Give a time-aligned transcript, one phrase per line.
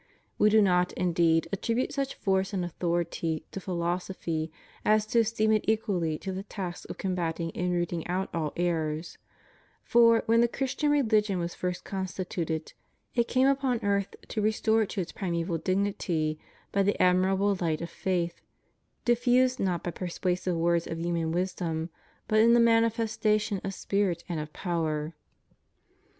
[0.39, 4.51] We do not, indeed, attribute such force and authority to philosophy
[4.83, 8.51] as to esteem it equal to the task of com bating and rooting out all
[8.57, 9.19] errors;
[9.83, 12.73] for, when the Christian reUgion was first constituted,
[13.13, 16.39] it came upon earth to re store it to its primeval dignity
[16.71, 18.41] by the admirable light of faith,
[19.05, 21.91] diffused not by persuasive words of human wisdom,
[22.27, 25.15] but in the manifestation of spirit and of power;* so also• 1 Cor.